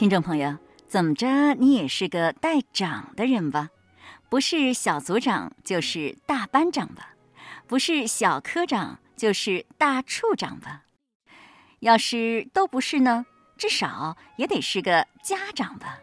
[0.00, 0.56] 听众朋友，
[0.88, 3.68] 怎么着你也是个带长的人吧？
[4.30, 7.10] 不是小组长就是大班长吧？
[7.66, 10.84] 不是小科长就是大处长吧？
[11.80, 13.26] 要是都不是呢，
[13.58, 15.98] 至少也得是个家长吧？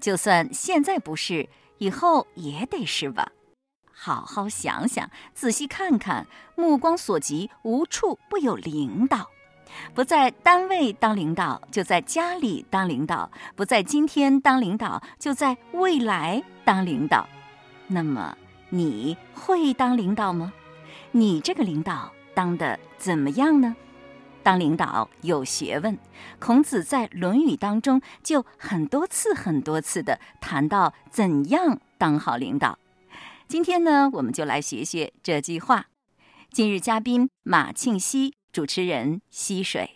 [0.00, 1.48] 就算现在不是，
[1.78, 3.32] 以后也得是吧？
[3.90, 9.28] 好好想想，仔细看看，目光所及，无处不有领导。
[9.94, 17.28] 不在单位当领导，就在家里当领导；不在今天当领导，就在未来当领导。
[17.86, 18.36] 那么，
[18.70, 20.52] 你会当领导吗？
[21.10, 23.76] 你这个领导当的怎么样呢？
[24.42, 25.98] 当领导有学问。
[26.38, 32.78] 孔子在《论语》当中就很多次、很多次的谈到怎样当好领导。
[33.46, 35.86] 今天呢，我们就来学学这句话。
[36.50, 38.34] 今日嘉宾马庆西。
[38.52, 39.88] 主持人：溪水。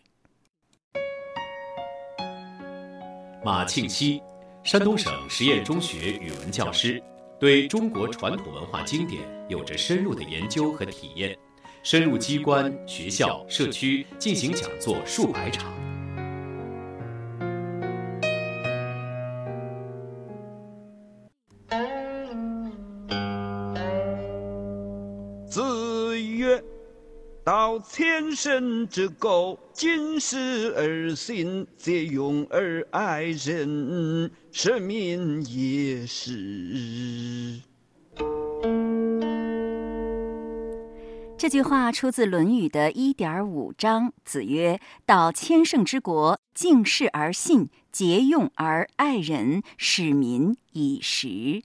[3.45, 4.23] 马庆西，
[4.65, 7.03] 山东省实验中学语文教师，
[7.39, 11.37] 对中国传统文化经典有着深入的研究和体验，
[11.83, 15.86] 深入机关、学校、社区进行讲座数百场。
[27.97, 37.59] 道千乘之狗，敬事而行，节用而爱人，是民也是。
[41.39, 44.13] 这句话出自《论语》的一点五章。
[44.27, 51.63] 子曰：“道千乘之国，敬事而信，节用而爱人，使民以时。”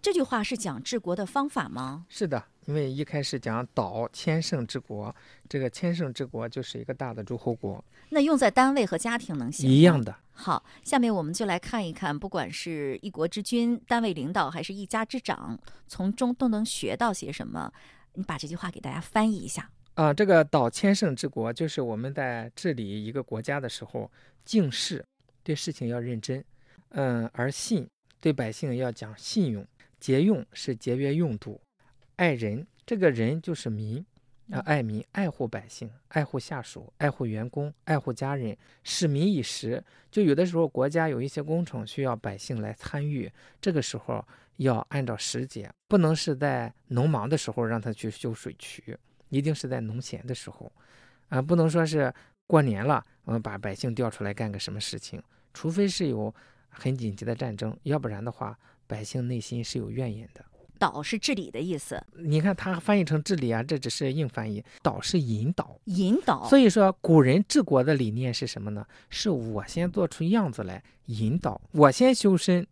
[0.00, 2.06] 这句话是讲治国的方法吗？
[2.08, 2.44] 是的。
[2.68, 5.14] 因为一开始讲岛千乘之国，
[5.48, 7.82] 这个千乘之国就是一个大的诸侯国。
[8.10, 9.66] 那用在单位和家庭能行？
[9.66, 10.14] 一样的。
[10.32, 17.72] 好，下面我们就来看一看，不管是一国之君、单位领导，还是一家之长，从中都能学到些什么。
[18.12, 19.70] 你把这句话给大家翻译一下。
[19.94, 24.12] 啊，这个岛千乘之国，就是我们在治理一个国家的时候，
[24.44, 25.02] 敬事，
[25.42, 26.44] 对事情要认真，
[26.90, 27.88] 嗯，而信，
[28.20, 29.66] 对百姓要讲信用，
[29.98, 31.58] 节用是节约用度。
[32.18, 34.04] 爱人，这个人就是民，
[34.50, 39.82] 啊，爱民，爱护百姓，爱护下属，爱护员工，爱护家人，使民以时。
[40.10, 43.30] 就有的时候国家有一些工程需要百姓来参与，
[43.60, 44.26] 这个时候
[44.56, 50.72] 要按照时节，不能是在农忙的时候让他去修水渠，一定是在农闲的时候，
[51.28, 52.12] 啊，不能说是
[52.48, 55.22] 过年了，我们把百姓调出来干个什么事情，
[55.54, 56.34] 除非是有
[56.68, 58.58] 很紧急的战争，要不然的话，
[58.88, 60.44] 百姓内心是有怨言的。
[60.78, 64.64] 导是治理的意思，你看它翻译成治理啊，这只是硬翻译。
[64.82, 66.48] 导是引导，引导。
[66.48, 68.86] 所以说古人治国的理念是什么呢？
[69.10, 72.66] 是我先做出样子来引导，我先修身，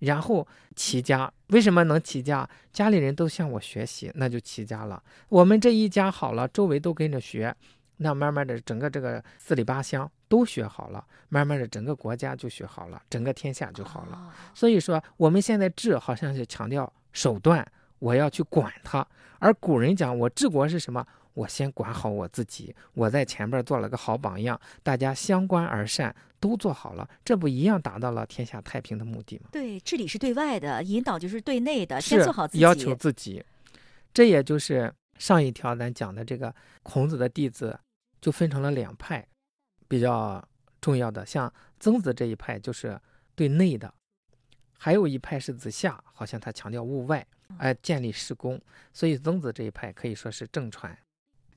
[0.00, 1.32] 然后齐家。
[1.48, 2.48] 为什么能齐家？
[2.72, 5.02] 家里人都向我学习，那就齐家了。
[5.28, 7.54] 我们这一家好了，周围都跟着学，
[7.98, 14.32] 那慢慢的整个这个四里八乡都学好了，慢慢的整个国家就学好了，整个天下就好了。
[14.54, 16.90] 所以说我们现在治好像是强调。
[17.12, 17.62] 手段，
[17.98, 19.06] 我要去管他。
[19.38, 21.06] 而古人讲，我治国是什么？
[21.34, 29.50] 我先管好我自己，我在前边做了个好榜样，大家相关而善，都做好了，这不一样达到了天下太平的目的吗？
[29.52, 32.64] 对，治理是对外的，引导就是对内的，先做好自己。
[32.64, 33.44] 要求自己，
[34.14, 37.78] 这也就是上一条咱讲的这个孔子的弟子，
[38.22, 39.22] 就分成了两派，
[39.92, 40.42] 比较
[40.80, 42.98] 重要的，像曾子这一派就是
[43.34, 43.92] 对内的。
[44.78, 47.26] 还有一派是子夏，好像他强调物外，
[47.58, 48.58] 哎，建立施工，
[48.94, 50.96] 所以曾子这一派可以说是正传。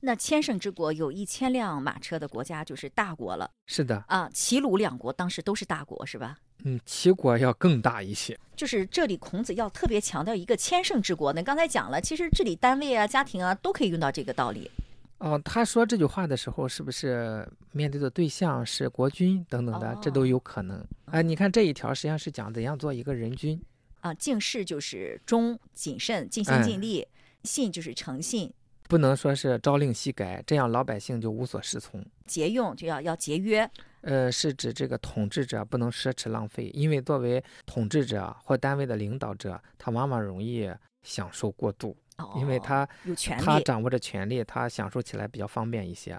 [0.00, 3.50] 那千乘之国有一千辆马车的国家就是大国了。
[3.66, 6.36] 是的啊，齐鲁两国当时都是大国，是吧？
[6.64, 8.38] 嗯，齐国要更大一些。
[8.54, 11.32] 就是这里孔子要特别强调一个千乘之国。
[11.32, 14.70] 那刚才讲了，其实治理单位啊、家庭啊都可以用到这个道理。
[15.18, 19.98] 哦，他说这句话的时候，是不是面对的对象是国君等等的？
[20.02, 20.86] 这都有可能。
[21.06, 23.60] 啊，你看这一条实际上是讲怎样做一个人君。
[24.00, 27.02] 啊，敬事就是忠谨慎、尽心尽力；
[27.44, 28.52] 信就是诚信，
[28.88, 32.04] 不能说是朝令夕改，这样老百姓就无所适从。
[32.26, 33.68] 节用就要要节约。
[34.02, 40.70] 呃，是指这个统治者不能奢侈浪费，因为作为统治者或单位的领导者，他往往容易
[41.02, 41.96] 享受过度。
[42.36, 46.18] 因为他有权他掌握着权力，他享受起来比较方便一些。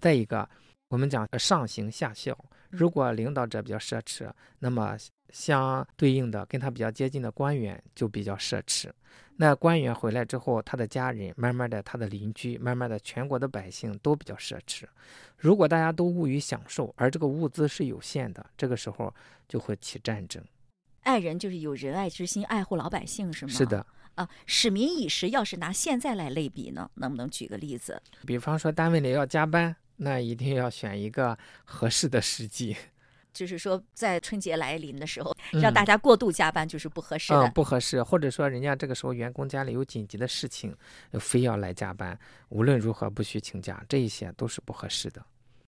[0.00, 0.48] 再一个，
[0.88, 2.36] 我们讲呃上行下效，
[2.70, 4.96] 如果领导者比较奢侈，那么
[5.30, 8.90] 相对应的跟他比较接近的官员就比较奢侈。
[9.36, 14.84] 那官员回来之后，他的家人，慢慢的他的邻居，慢慢的全国的百姓都比较奢侈。
[15.36, 19.12] 如果大家都物于享受，而这个物资是有限的，这个时候
[19.48, 20.42] 就会起战争。
[21.02, 23.52] 爱人就是有仁爱之心，爱护老百姓，是吗？
[23.52, 28.00] 是的，啊，使民以时，要是拿现在来类比呢，能不能举个例子？
[28.26, 32.76] 比方说单位里要加班，那一定要选一个合适的时机。
[33.34, 37.40] 就是说，在春节来临的时候，嗯让大家过度加班就是不合适的。
[37.40, 40.72] 嗯，不合适，或者说人家这个时候员工家里有紧急的事情，
[41.10, 42.16] 呃非要来加班，
[42.50, 45.20] 无论如何不许请假，这一些都是不合适的。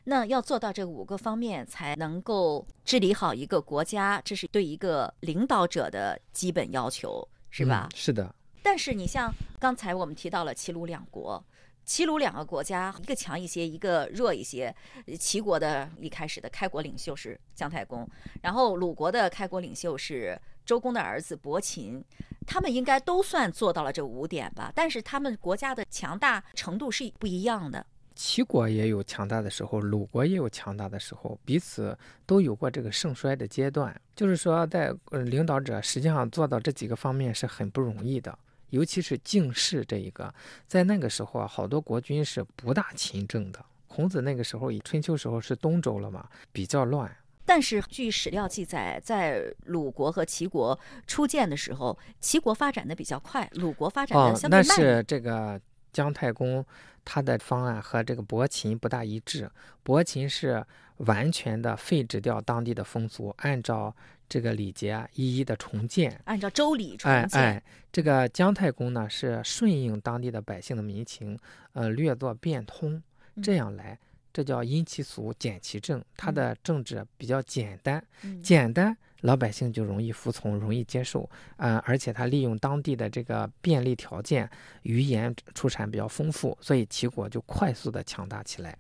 [0.05, 7.89] 那要做到这五个方面，才能够治理好一个国家，这是对一个领导者的基本要求，是吧？
[7.93, 8.33] 嗯是的，
[8.67, 11.41] 但是你像刚才我们提到了齐鲁两国，
[11.85, 14.75] 齐鲁两个国家，一个强一些，一个弱一些。
[15.21, 18.05] 齐国的一开始的开国领袖是姜太公，
[18.43, 22.05] 然后鲁国的开国领袖是周公的儿子伯禽，
[22.45, 24.73] 他们应该都算做到了这五点吧？
[24.75, 27.87] 但是他们国家的强大程度是不一样的。
[28.17, 31.97] 齐国也有强大的时候，鲁国也有强大的时候，彼此
[32.27, 33.95] 都有过这个盛衰的阶段。
[34.17, 38.37] 就是说在，领导者实际上做到这几个方面是很不容易的，
[38.71, 40.33] 尤其是进士这一个，
[40.67, 43.65] 在那个时候啊，好多国君是不大勤政的。
[43.87, 47.11] 孔子那个时候，以春秋时候是东周了嘛，比较乱。
[47.47, 54.67] 但是据史料记载，在鲁国和齐国初建的时候，齐国发展的比较快，鲁国发展哦的，相对慢。
[54.69, 55.59] 那是这个
[55.93, 56.63] 姜太公
[57.05, 59.49] 他的方案和这个伯禽不大一致。
[59.85, 60.67] 伯禽是
[60.97, 63.95] 完全的废止掉当地的风俗，按照
[64.29, 66.21] 这个礼节啊一一的重建。
[66.25, 67.63] 按照周礼重建，哎哎，
[67.93, 71.39] 这个姜太公呢是顺应当地的百姓的民情，
[71.73, 73.03] 呃，略作变通，
[73.43, 73.99] 这样来，
[74.33, 76.05] 这叫因其俗，简其政。
[76.17, 81.29] 他的政治比较简单，嗯简单，老百姓就容易服从，容易接受。
[81.57, 84.49] 呃，而且他利用当地的这个便利条件，
[84.83, 88.77] 语言出产比较丰富，所以齐国就快速的强大起来。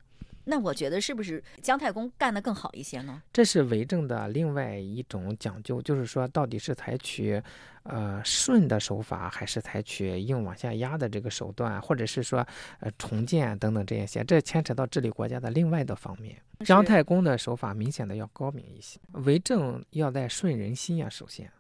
[0.49, 3.21] 那我觉得是不是姜太公干得更好一些呢？
[3.33, 7.43] 这是为政的另外一种讲究，就是说到底是采取，
[7.83, 12.47] 呃顺的手法，还是采取硬往下压的这个手段，或者是说
[12.79, 16.41] 呃重建等等这些，这牵扯到治理国家的另外的方面。
[16.65, 21.51] 姜太公的手法明显的要高明一些，为政要在顺人心呀、首先。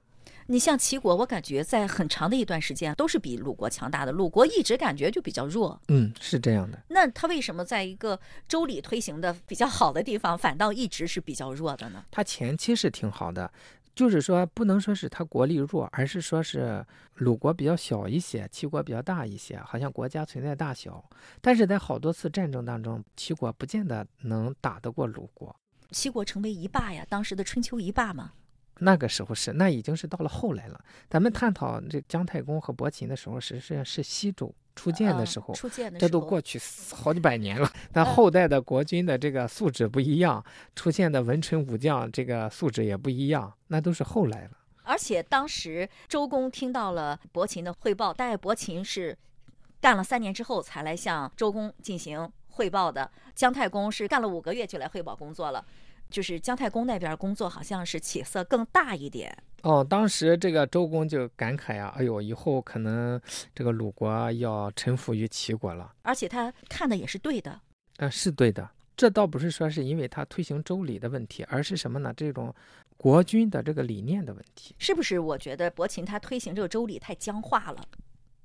[0.48, 5.81] 你像齐国，我感觉在很长的一段时间都是比鲁国强大的，鲁国一直感觉就比较弱。
[5.88, 6.81] 嗯，是这样的。
[6.88, 12.04] 那他为什么在一个周礼推行的比较好的地方，反倒一直是比较弱的呢？
[12.10, 13.50] 他前期是挺好的，
[13.94, 16.84] 就是说不能说是他国力弱，而是说是
[17.14, 21.04] 鲁国比较小一些，齐国比较大一些，好像国家存在大小。
[21.40, 25.54] 但是在好多次战争当中，齐国不见得能打得过鲁国。
[25.90, 28.32] 齐国成为一霸呀，当时的春秋一霸嘛。
[28.81, 30.81] 那个时候是，那已经是到了后来了。
[31.08, 36.61] 咱们探讨这姜太公和伯禽的时候，实际上是西周初建的嗯时候，初建的这时候都过去
[36.94, 37.70] 好几百年了。
[37.93, 40.44] 但嗯后代的国君的这个素质不一样，
[40.75, 44.50] 出现的文臣武将这个素质也不一样，那都是后来了。
[44.82, 49.17] 而且当时周公听到了伯禽的汇报，但是伯禽是
[49.81, 55.64] 干了三年之后才来向周公进行汇报的，姜太公是干了五个月就来汇报工作了。
[56.08, 63.20] 就是姜太公那边工作好像是起色更大一点，哦，当时这个周公就感慨呀、哎呦，以后可能
[63.55, 65.93] 这个鲁国要臣服于齐国了。
[66.03, 67.61] 而且他看的也是对的。
[67.97, 68.70] 呃，是对的。
[68.96, 72.15] 这倒不是说是因为他推行周礼的问题，而是什么呢？
[72.17, 72.55] 这种
[72.96, 74.75] 国君的这个理念的问题。
[74.79, 75.19] 是不是？
[75.19, 77.84] 我觉得伯禽他推行这个周礼太僵化了，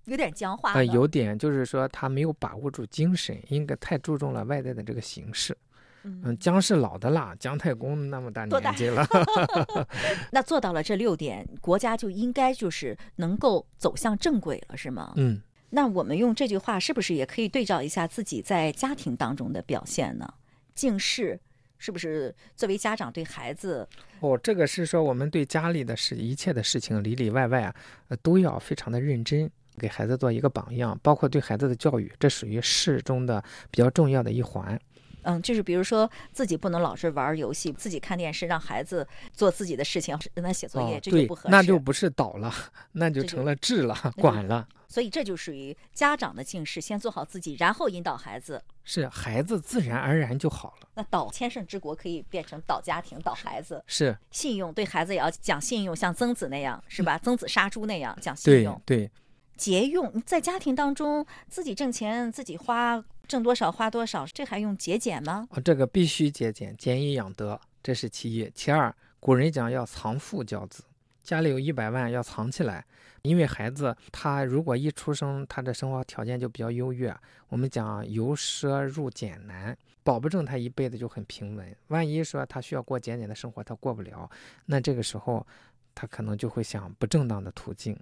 [0.06, 0.74] 有点僵化啊。
[0.74, 5.56] 呃，有点就是说他没有把握住精神，应该太注重了外在的这个形式。
[6.04, 9.06] 嗯，嗯，姜是老的辣，姜太公那么大年纪了。
[10.32, 15.14] 那做到了这六点，国家就应该就是能够走向正轨了，是吗？
[15.18, 20.34] 嗯，那我们用这句话是不是也可以对照一下自己在家庭当中的表现呢？
[20.74, 21.40] 近视
[21.78, 23.88] 是不是作为家长对孩子，
[24.22, 27.76] 哦，这个是说我们对家里的事一切的事情里里外外啊，
[28.08, 34.80] 呃，都要非常的认真，给孩子做一个榜样，包括对孩子的教育，这属于事中的比较重要的一环。
[35.24, 41.48] 嗯，就是比如说自己不能老是玩游戏，自己看电视，让孩子做自己的事情，让他写作业，哦，这就不合，适。
[41.50, 42.54] 那就不是导了，
[42.94, 44.68] 那就成了治了， 管了。
[44.88, 48.62] 所以这就属于家长的近视，先做好自己，然后引导孩子。
[48.84, 50.88] 是孩子自然而然就好了。
[50.96, 53.82] 那导千乘之国可以变成导家庭、导孩子。
[53.88, 57.18] 是信用对孩子也要讲信用，像曾子那样是吧？
[57.20, 58.82] 曾子杀猪那样讲信对用。
[58.86, 59.10] 对，
[59.56, 63.02] 节用，在家庭当中自己挣钱自己花，
[63.32, 65.48] 挣多少花多少，这还用节俭吗？
[65.52, 68.52] 啊，这个必须节俭，俭以养德，这是其一。
[68.54, 70.84] 其二，古人讲要藏富教子，
[71.24, 72.86] 家里有一百万要藏起来，
[73.22, 77.16] 因为孩子他如果一出生，他的生活条件就比较优越，
[77.48, 81.74] 我们讲由奢入俭难，保不证他一辈子就很平稳。
[81.88, 84.30] 万一说他需要过节俭的生活，他过不了，
[84.66, 85.48] 那这个时候
[85.96, 87.98] 他可能就会想不正当的途径。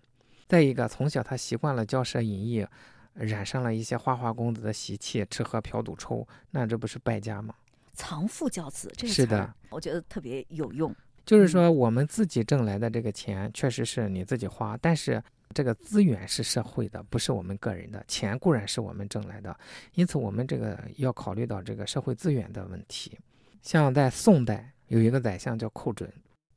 [0.47, 2.65] 再一个，从小他习惯了骄奢淫逸，
[3.13, 7.53] 染上了一些花花公子的习气，吃喝嫖赌抽，那这不是败家吗？
[7.93, 10.95] 藏富教子这个是的，我觉得特别有用。
[11.25, 15.21] 就是说，我们自己挣来的这个钱，确实是你自己花，但是
[15.53, 18.03] 这个资源是社会的，不是我们个人的。
[18.07, 19.55] 钱固然是我们挣来的，
[19.93, 23.15] 因此我们这个要考虑到这个社会资源的问题。
[23.61, 26.11] 像在宋代有一个宰相叫寇准，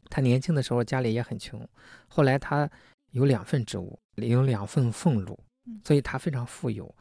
[0.08, 1.68] 他年轻的时候家里也很穷，
[2.08, 2.70] 后来他
[3.10, 5.51] 有两份职务，有两份俸禄嗯，
[5.84, 6.94] 所以他非常富有。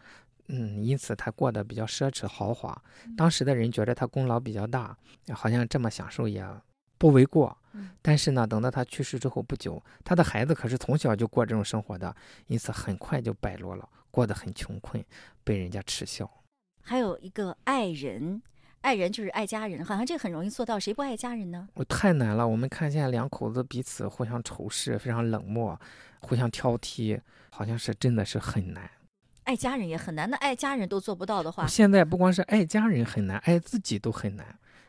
[0.48, 2.82] 嗯，因此他过得比较奢侈豪华。
[3.16, 4.98] 当时的人觉得他功劳比较大，
[5.34, 6.46] 好像这么享受也
[6.98, 7.92] 不为过嗯。
[8.02, 12.14] 但是呢，等到他去世之后不久，他的孩子可是从小就过这种生活的，
[12.48, 15.02] 因此很快就败落了，过得很穷困，
[15.44, 16.30] 被人家耻笑。
[16.84, 18.42] 还有一个爱人，
[18.82, 21.68] 爱人就是爱家人，好像这个很容易做到，谁不爱家人呢？
[21.76, 22.48] 我太难了。
[22.48, 25.80] 我们看现在两口子彼此互相仇视，非常冷漠，
[26.20, 27.20] 互相挑剔，
[27.52, 28.90] 好像是真的是很难。
[29.44, 34.46] 爱家人也很难，那爱家人都做不到的话，现在不光是爱家人很难，爱自己都很难。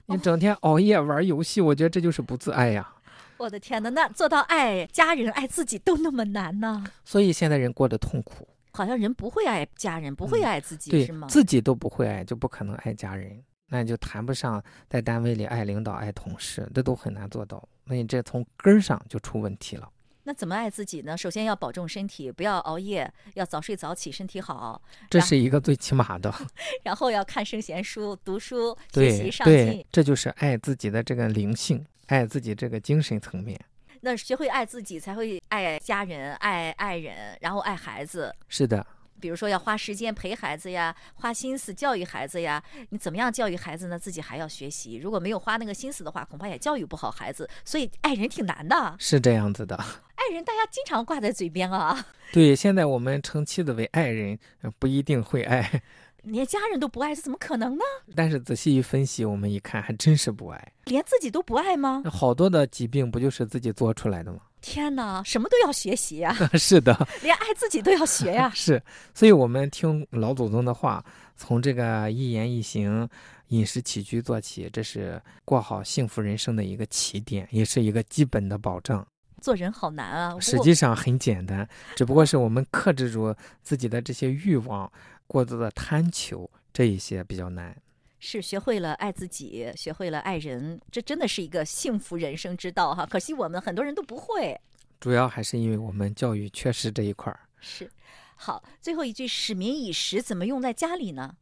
[0.06, 2.94] 你哦整天熬夜玩游戏，我觉得这就是不自爱呀。
[3.38, 6.84] 我的天哪，那做到爱家人、爱自己都那么难呢？
[7.04, 11.26] 所以现在人过得痛苦，好像人不会爱家人，不会嗯爱自己，对是吗？
[11.28, 13.42] 自己都不会爱，就不可能爱家人，
[13.72, 17.66] 那就谈不上在单位里爱领导、爱同事，这都很难做到。
[17.84, 19.90] 那你这从根儿上就出问题了。
[20.24, 21.16] 那怎么爱自己呢？
[21.16, 24.80] 首先要保重身体，不要熬夜，要早睡早起，身体好。
[25.08, 26.30] 这是一个最起码的，
[26.84, 33.58] 然后要看圣贤书，读书，学习上进对。，这就是爱自己的这个灵性，爱自己这个精神层面。
[34.02, 38.34] 那学会爱自己，才会爱家人、爱爱人，然后爱孩子。
[38.48, 38.86] 是的，
[39.22, 42.60] 比如说要花时间陪孩子呀，花心思教育孩子呀。
[42.90, 43.96] 你怎么样教育孩子呢？
[43.96, 44.96] 自己还要学习。
[44.96, 47.48] 如果没有花那个心思的话，恐怕也教育不好孩子。
[47.64, 49.76] 所以爱人挺难的，是这样子的。
[50.16, 55.82] 爱人大家经常挂在嘴边啊， 对，现在我们称妻子为爱人，呃不一定会爱，
[56.24, 57.84] 连家人都不爱，这怎么可能呢？
[58.16, 60.72] 但是仔细一分析，我们一看，还真是不爱。
[60.86, 62.02] 连自己都不爱吗？
[62.10, 64.40] 好多的疾病不就是自己做出来的吗？
[64.62, 68.50] 天哪，什么都要学习呀， 是的，连爱自己都要学呀。
[68.54, 68.80] 是，
[69.12, 71.04] 所以我们听老祖宗的话，
[71.36, 73.06] 从这个一言一行、
[73.48, 79.06] 饮食起居做起，这是过好幸福人生的一个起点，也是一个基本的保障。
[79.40, 80.38] 做人好难啊！
[80.38, 84.90] 实际上很简单，只不过是我们克制住自己的这些欲望、
[85.26, 87.76] 过多的贪求，这一些比较难。
[88.24, 93.04] 是学会了爱自己，学会了爱人，这真的是一个幸福人生之道哈。
[93.04, 94.56] 可惜我们很多人都不会。
[95.00, 97.40] 主要还是因为我们教育缺失这一块儿。
[97.58, 97.90] 是，
[98.36, 101.34] 好，最后一句“使民以时”怎么用在家里呢？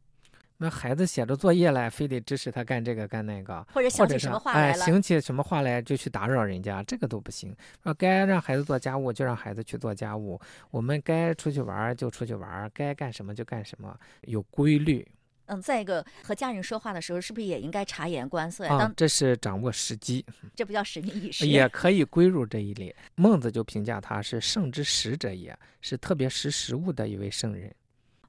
[0.57, 4.83] 那孩子写着作业来，非得指使他干这个干那个，或者想起什么话哎来了？
[4.83, 7.55] 想起什么话来就去打扰人家，这个都不行。
[7.83, 15.07] 说该让孩子做家务就让孩子去做家务，我们该出去玩儿就出去玩儿，该干什么就干什么，有规律
[15.51, 18.73] 嗯，再一个和家人说话的时候，是不是也应该察言观色呀？
[18.73, 22.95] 啊当，这是掌握时机，这不叫使民以时，也可以归入这一类。
[23.15, 27.73] 孟子就评价他是圣之时者也，是特别识时务的一位圣人。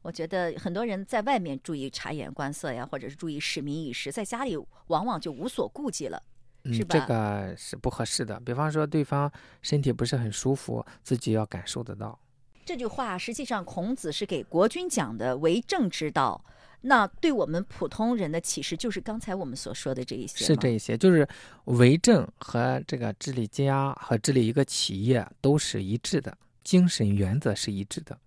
[0.03, 6.21] 我觉得很多人在外面注意察言观色呀，或者是注意使民以时，在家里往往就无所顾忌了。
[6.65, 8.41] 嗯是，这个是不合适的。
[8.41, 9.31] 比方说，对方
[9.63, 12.19] 身体不是很舒服，自己要感受得到。
[12.65, 16.45] 这句话实际上孔子是给国君讲的为政之道。
[16.85, 21.27] 那对我们普通人的启示，就是刚才我们所说的这一些是这一些，就是
[21.65, 28.19] 为政和这个治理家和治理一个企业都是一致的，精神原则是一致的。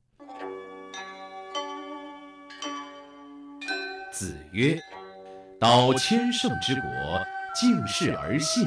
[4.09, 4.81] 子曰
[5.59, 6.89] ：“道千乘之国，
[7.53, 8.65] 敬事而信，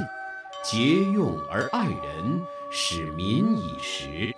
[0.63, 4.37] 节用而爱人，使民以时。”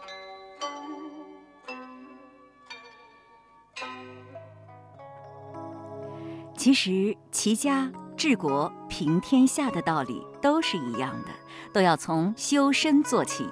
[6.61, 11.31] 其实齐家、治国、平天下的道理都是一样的，
[11.73, 13.49] 都要从修身做起。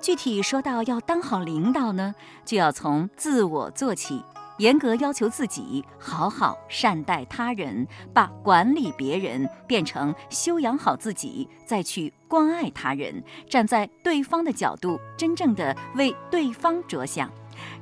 [0.00, 4.22] 具体说到要当好领导呢，就要从自我做起，
[4.58, 17.28] 严格要求自己，好好善待他人，把管理别人变成修养好自己，再去关爱他人，站在对方的角度，真正的为对方着想，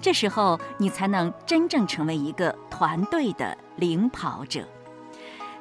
[0.00, 4.66] 这时候你才能真正成为一个团队的领跑者。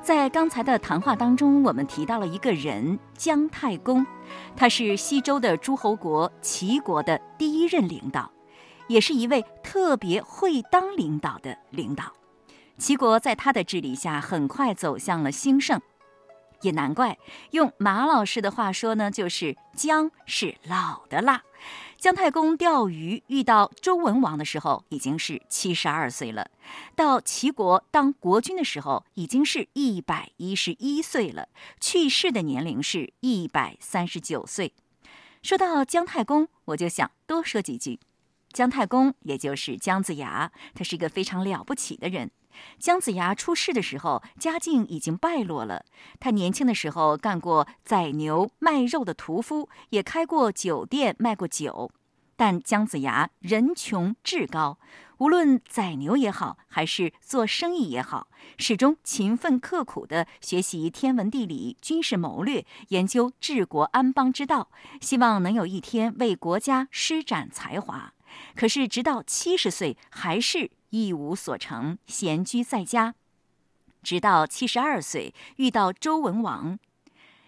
[0.02, 4.04] 在刚才的谈话当中，我们提到了一个人姜太公，
[4.56, 8.32] 他是西周的诸侯国齐国的第一任领导，
[8.88, 12.06] 也是一位特别会当领导的领导。
[12.80, 15.80] 齐国在他的治理下很快走向了兴盛，
[16.62, 17.18] 也难怪，
[17.52, 21.44] 用马老师的话说呢，就是姜是老的辣。
[21.98, 26.46] 姜太公钓鱼遇到周文王的时候，已经是七十二岁了；
[26.96, 31.50] 到齐国当国君的时候，已经是一百一十一岁了。
[31.80, 34.74] 去世的年龄是一百三十九岁。
[35.44, 38.00] 说到姜太公，我就想多说几句。
[38.52, 42.32] 姜太公也就是姜子牙，他是一个非常了不起的人。
[42.80, 45.86] 姜子牙出世的时候，家境已经败落了。
[46.20, 51.92] 他年轻的时候干过宰牛卖肉的屠夫，也开过酒店卖过酒。
[52.36, 54.80] 但姜子牙人穷志高，
[55.20, 68.14] 无论宰牛也好，还是做生意也好，始终勤奋刻苦地学习天文地理、军事谋略，研究治国安邦之道，希望能有一天为国家施展才华。
[68.56, 70.72] 可是，直到七十岁，还是。
[70.92, 73.16] 一无所成，闲居在家，
[74.04, 76.78] 直到七十二岁遇到周文王。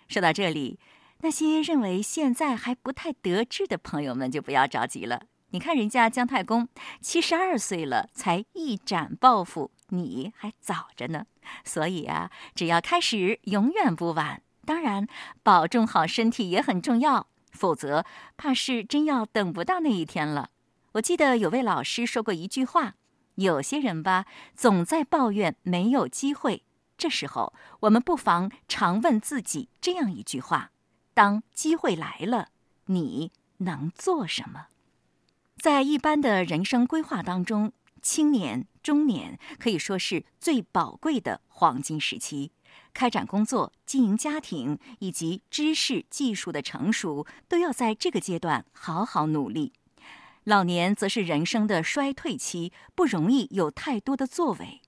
[0.09, 0.79] 说到这里，
[1.19, 5.23] 那些认为现在还不太得志的朋友们就不要着急了。
[5.51, 6.67] 你看人家姜太公
[7.00, 11.25] 七十二岁了才一展抱负，你还早着呢。
[11.63, 14.41] 所以啊，只要开始，永远不晚。
[14.65, 15.07] 当然，
[15.43, 18.05] 保重好身体也很重要，否则
[18.38, 20.50] 怕是真要等不到那一天了。
[20.93, 22.95] 我记得有位老师说过一句话。
[23.36, 24.25] 有些人吧，
[24.56, 26.63] 总在抱怨没有机会。
[26.98, 30.72] 这时候，我们不妨常问自己这样一句话：
[31.13, 32.50] 当机会来了，
[32.86, 34.68] 你能做什么？
[35.58, 37.72] 在一般的人生规划当中，
[38.02, 42.52] 青年、中年可以说是最宝贵的黄金时期，
[42.94, 49.74] 开展工作、经营家庭以及知识技术的成熟，都要在这个阶段好好努力。
[50.45, 54.81] 老年则是人生的衰退期，不容易有太多的作为。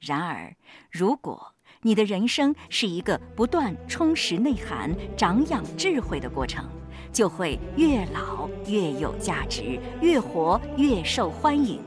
[0.00, 0.56] 然而，
[0.90, 6.68] 如果你的人生是一个不断充实内涵、长养智慧的过程，
[7.12, 11.80] 就会越老越有价值，越活越受欢迎。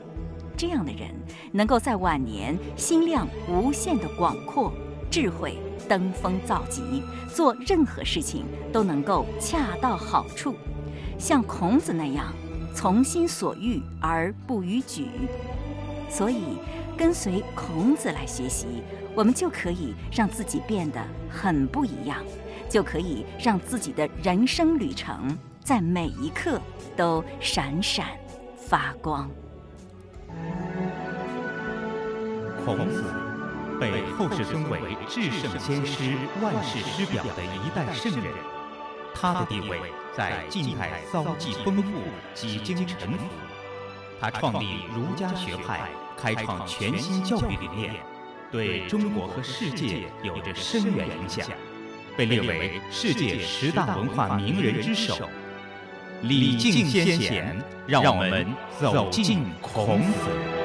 [0.56, 1.10] 这样的人
[1.52, 4.72] 能够在晚年心量无限的广阔，
[5.10, 10.54] 智慧登峰造极，做任何事情都能够恰到好处，
[11.18, 12.32] 像孔子那样。
[12.74, 15.06] 从心所欲而不逾矩，
[16.10, 16.58] 所以
[16.98, 18.82] 跟随孔子来学习，
[19.14, 22.18] 我们就可以让自己变得很不一样，
[22.68, 26.60] 就可以让自己的人生旅程在每一刻
[26.96, 28.06] 都闪闪
[28.56, 29.30] 发光。
[32.64, 33.04] 孔子
[33.80, 38.53] 被后世尊为至圣先师、万世师表的一代圣人。
[39.14, 39.78] 他的地位
[40.12, 42.02] 在晋代遭际丰富，
[42.34, 43.24] 几经沉浮。
[44.20, 47.94] 他创立儒家学派，开创全新教育理念，
[48.50, 51.46] 对中国和世界有着深远影响，
[52.16, 55.28] 被列为世界十大文化名人之首。
[56.22, 58.46] 礼敬先贤，让我们
[58.80, 60.63] 走进孔子。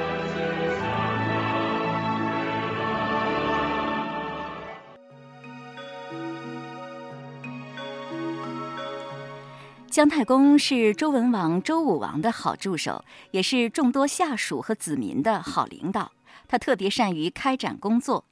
[10.00, 16.14] 姜太公是周文王、周武王的好助手，也是众多下属和子民的好领导。
[16.48, 18.24] 他特别善于开展工作。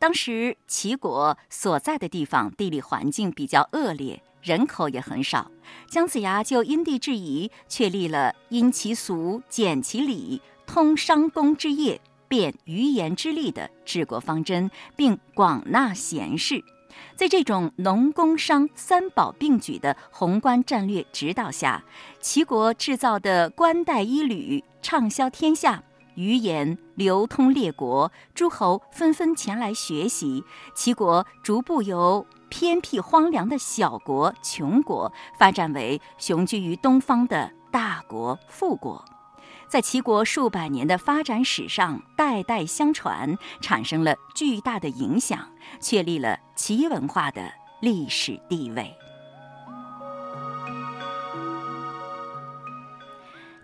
[0.00, 5.48] 当时齐国所在的地方地理环境比较恶劣，人口也很少。
[5.88, 16.64] 姜子牙就因地制宜，确立了因其俗、简其礼、通商工之业、变于言之利的治国方针，并广纳贤士。
[17.22, 21.84] 在这种农工商三宝并举的宏观战略指导下，
[22.20, 25.84] 齐国制造的冠带衣履畅销天下，
[26.16, 30.42] 语言流通列国，诸侯纷纷前来学习。
[30.74, 39.04] 齐国逐步由偏僻荒凉的小国、穷国，发展为雄居于东方的大国、富国。
[39.72, 48.94] 在齐国数百年的发展史上，代代相传，产生了巨大的影响，确立了齐文化的历史地位。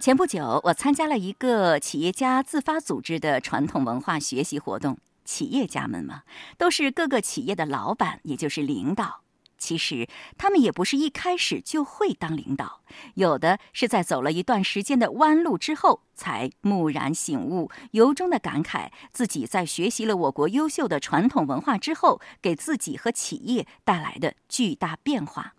[0.00, 4.96] 前不久，我参加了一个企业家自发组织的传统文化学习活动。
[5.26, 6.22] 企业家们嘛，
[6.56, 9.20] 都是各个企业的老板，也就是领导。
[9.58, 12.82] 其实他们也不是一开始就会当领导，
[13.14, 25.54] 有的是在走了一段时间的弯路之后，才蓦然醒悟，由衷的感慨自己在学习了我国优秀的传统文化之后，给自己和企业带来的巨大变化。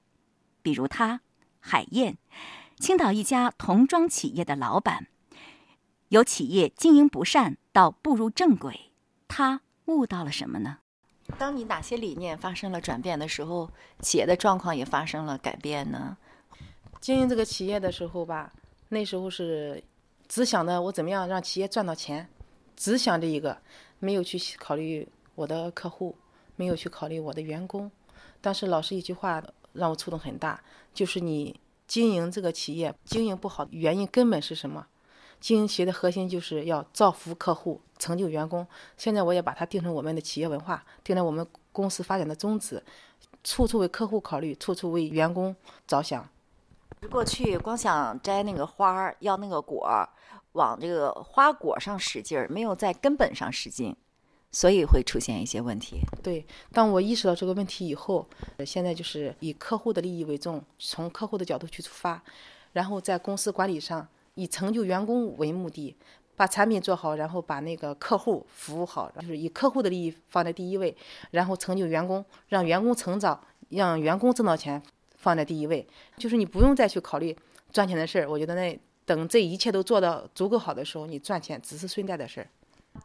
[0.61, 1.21] 比如他，
[1.59, 2.17] 海燕，
[2.79, 5.07] 青岛一家童装企业的老板，
[6.09, 8.91] 由企业经营不善到步入正轨，
[9.27, 10.79] 他悟到了什么呢？
[11.37, 13.69] 当你哪些理念发生了转变的时候，
[14.01, 16.17] 企业的状况也发生了改变呢？
[16.99, 18.51] 经营这个企业的时候吧，
[18.89, 19.81] 那时候是
[20.27, 22.27] 只想着我怎么样让企业赚到钱，
[22.75, 23.57] 只想着一个，
[23.99, 26.15] 没有去考虑我的客户，
[26.57, 27.89] 没有去考虑我的员工。
[28.41, 30.61] 但是老师一句话让我触动很大，
[30.93, 34.85] 就是你经营这个企业经营不好，原因根本是什么？
[35.39, 37.81] 经营企业的核心就是要造福客户。
[37.97, 42.81] 成就员工，现在我也把它定成我们的企业文化，定成我们公司发展的宗旨，
[43.43, 45.53] 处处为客户考虑，处处为员工
[45.85, 46.25] 着想。
[47.11, 50.07] 过去光想摘那个花儿，要那个果儿，
[50.53, 53.93] 往这个花果上使劲儿，没有在根本上使劲，
[54.49, 55.99] 所以会出现一些问题。
[56.23, 58.25] 对，当我意识到这个问题以后，
[58.65, 62.23] 现在就是以客户的利益为重，从客户的角度去出发，
[62.71, 64.07] 然后在公司管理上
[64.39, 65.95] 以成就员工为目的。
[66.35, 70.95] 把产品做好，然后把那个客户服务好，就是以客户的利益放在第一位，
[71.31, 73.37] 然后成就员工，让员工成长，
[73.71, 74.81] 让员工挣到钱
[75.17, 75.85] 放在第一位。
[76.15, 77.35] 就是你不用再去考虑
[77.73, 82.47] 赚钱的事儿，我觉得那等这一切都做到足够好的时候，你赚钱只是顺带的事儿。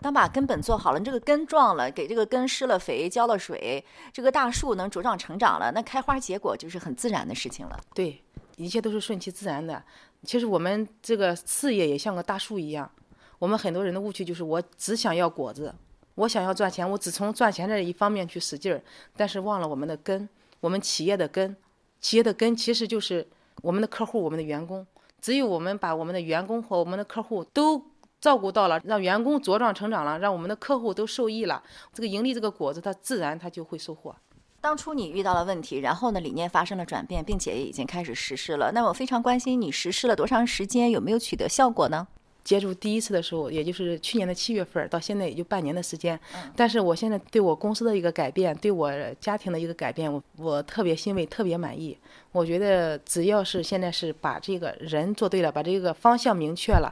[0.01, 7.81] 当把根本做好了，你这个根壮了，给这个根施了肥、浇了水，这个大树能茁壮成长了，那开花结果就是很自然的事情了。
[7.94, 8.23] 对，
[8.57, 9.83] 一切都是顺其自然的。
[10.25, 12.90] 其实我们这个事业也像个大树一样。
[13.38, 15.75] 我们很多人的误区就是，我只想要果子，
[16.14, 18.81] 我想要赚钱，我只从赚钱这一方面去使劲儿，
[19.17, 20.29] 但是忘了我们的根，
[20.61, 21.55] 我们企业的根，
[22.01, 23.27] 企业的根其实就是
[23.61, 24.87] 我们的客户，我们的员工。
[25.21, 27.83] 只有我们把我们的员工和我们的客户都
[28.21, 31.62] 照顾到了，让员工茁壮成长了，让我们的客户都受益了，
[31.93, 34.14] 这个盈利这个果子，它自然它就会收获。
[34.64, 38.72] 当初你遇到了问题，然后呢，理念发生了转变，并且也已经开始实施了。
[38.72, 42.09] 那我非常关心你实施了多长时间，有没有取得效果呢？
[42.42, 46.18] 接触第一次的时候，也就是去年的七月份，到现在也就半年的时间。
[46.57, 51.94] 但是我现在对我公司的一个改变，对我家庭的一个改变，我我特别欣慰，特别满意。
[52.33, 56.90] 我觉得只要是现在是把这个人做对了，把这个方向明确了，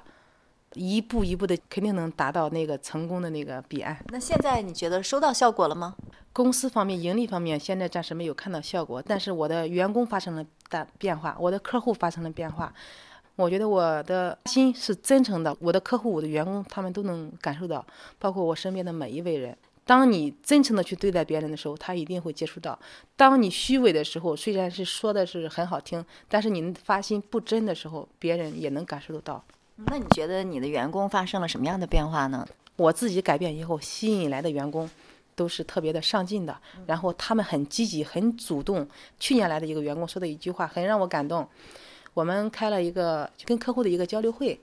[0.74, 3.96] 一步一步的肯定能达到那个成功的那个彼岸。
[4.08, 5.94] 那现在你觉得收到效果了吗？
[6.32, 12.72] 公司方面盈利方面，现在暂时没有看到效果，但是我的员工发生了大变化，我的客户发生了变化。
[13.36, 17.84] 我觉得我的心是真诚的，我的客户、我的员工，他们都能感受到，
[18.18, 19.56] 包括我身边的每一位人。
[19.84, 22.78] 当你真诚的去对待别人的时候，他一定会接触到；
[23.16, 29.42] 当你虚伪的时候，虽然是说的是很好听，但是你发心不真的时候，别人也能感受得到。
[29.76, 32.46] 那你觉得你的员工发生了什么样的变化呢？
[32.76, 34.88] 我自己改变以后，吸引来的员工
[35.34, 36.56] 都是特别的上进的，
[36.86, 38.86] 然后他们很积极、很主动。
[39.18, 41.46] 去年来的一个员工说的一句话，很让我感动。
[42.14, 44.60] 我们开了一个跟客户的一个交流会，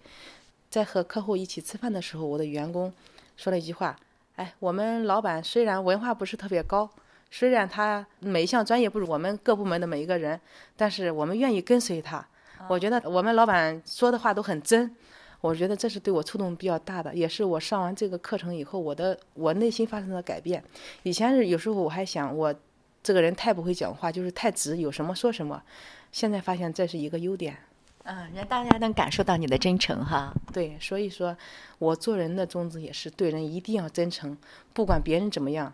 [0.70, 2.94] 在和客户一起吃饭的时候，我的员工
[3.38, 3.96] 说了一句话
[4.38, 6.90] ：“哎，我们老板虽然文化不是特别高，
[7.32, 10.40] 虽然他每一项专业不如我们各部门的每一个人，
[10.78, 12.26] 但是我们愿意跟随他。
[12.68, 14.96] 我觉得我们老板说的话都很真，
[15.42, 20.64] 我觉得这是对我触动比较大的，也是我上完这个课程以后，我的我内心发生了改变。
[21.04, 22.54] 以前是有时候我还想我
[23.02, 25.62] 这个人太不会讲话，就是太直，有什么说什么。”
[26.12, 27.56] 现在发现这是一个优点，
[28.04, 30.34] 嗯，让大家能感受到你的真诚哈。
[30.52, 31.38] 对，所以说，
[31.78, 34.36] 我做人的宗旨也是对人一定要真诚，
[34.74, 35.72] 不管别人怎么样，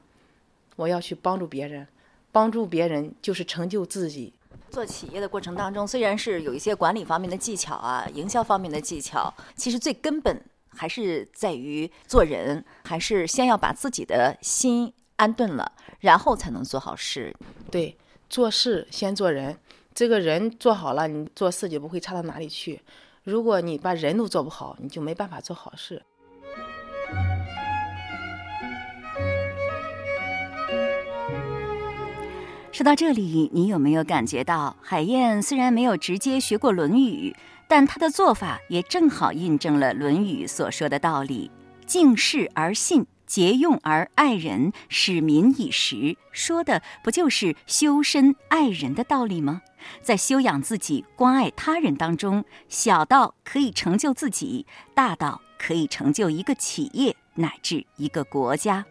[0.76, 1.88] 我要去帮助别人，
[2.34, 4.34] 帮助别人就是成就自己。
[4.70, 17.34] 做企业的过程当中，虽然是有一些管理方面的技巧啊，营销方面的技巧，其实最根本还是在于做人，还是先要把自己的心安顿了，然后才能做好事。
[17.72, 17.98] 对，
[18.30, 19.58] 做事先做人。
[19.94, 22.82] 这个人做好了，你做事就不会差到哪里去。
[23.24, 26.04] 如果你把人都做不好，你就没办法做好事。
[32.76, 37.34] 说到这里，你有没有感觉到，海燕虽然没有直接学过《论语》，
[37.70, 41.50] 但她的做法也正好印证了《论语》所说的道理：
[41.86, 43.08] 敬事而信。
[43.26, 49.62] 节用而爱人，使民以时，说的不就是修身爱人的道理吗？
[50.02, 58.86] 在修养自己、关爱他人当中，小到可以成就自己，大到可以成就一个企业乃至一个国家。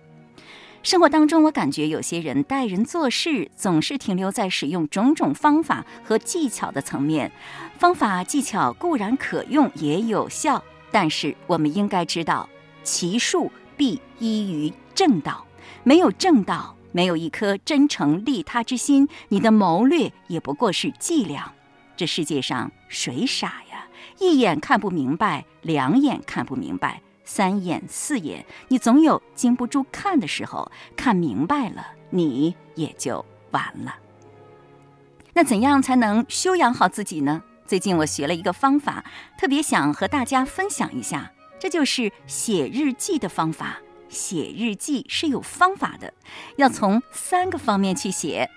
[0.85, 7.33] 生活当中，我感觉有些人待人做事总是停留在使用种种方法和技巧的层面。
[7.79, 12.47] 方法技巧固然可用，也有效，但是我们应该知道，
[12.83, 15.47] 其术必依于正道。
[15.85, 21.51] 没有正道，没有一颗真诚利他之心，你的谋略也不过是伎俩。
[21.97, 23.87] 这世界上谁傻呀？
[24.19, 27.01] 一眼看不明白，两眼看不明白。
[27.25, 30.71] 三眼四眼，你总有经不住看的时候。
[30.97, 33.97] 看明白了，你也就完了。
[35.33, 37.43] 那怎样才能修养好自己呢？
[37.67, 39.05] 最近我学了一个方法，
[39.39, 43.79] 特别想和大家分享一下，这就是写日记的方法。
[44.11, 46.13] 写日记是有方法的，
[46.57, 48.49] 要从三个方面去写：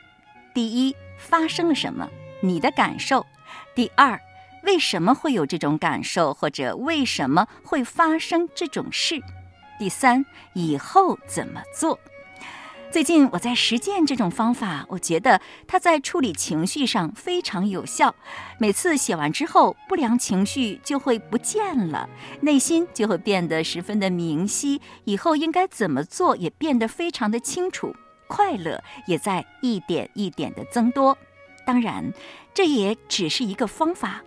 [0.53, 2.07] 第一，发生了什么，
[2.41, 3.25] 你的感受；
[3.73, 4.21] 第二，
[4.67, 9.21] 为什么会有这种感受，或者为什么会发生这种事？
[9.79, 11.97] 第三，以后怎么做？
[12.91, 18.13] 最近我在实践这种方法，我觉得它在处理情绪上非常有效。
[18.59, 22.09] 每次写完之后，不良情绪就会不见了，
[22.41, 27.95] 内心就会变得十分的明晰，以后应该怎么做也变得非常的清楚，
[28.27, 31.17] 快乐也在一点一点的增多。
[31.65, 32.11] 当然，
[32.53, 34.21] 这也只是一个方法。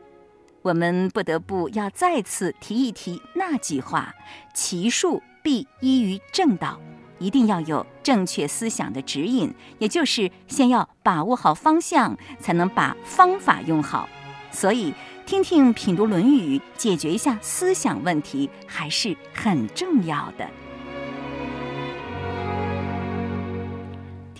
[0.63, 4.15] 我们不得不要再次提一提那句话
[4.55, 6.81] ：“其术必依于正道。”
[7.19, 14.09] 一定要有正确思想的指引，也就是先要把握好方向，才能把方法用好。
[14.51, 14.95] 所以，
[15.27, 20.49] 听听品读《论语》，解决一下思想问题，还是很重要的。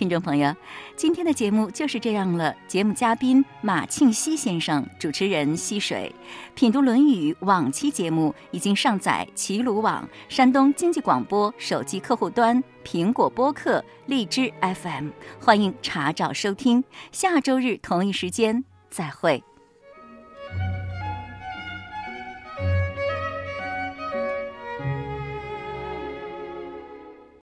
[0.01, 0.51] 听众朋友，
[0.95, 2.55] 今天的节目就是这样了。
[2.67, 6.11] 节目嘉宾马庆西先生，主持人溪水，
[6.55, 15.09] 品读《论语》往期节目已经上载齐鲁网、山东经济广播手机客户端、苹果播客、荔枝 FM，
[15.39, 16.83] 欢迎查找收听。
[17.11, 19.43] 下周日同一时间再会。